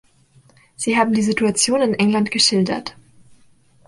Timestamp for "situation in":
1.21-1.93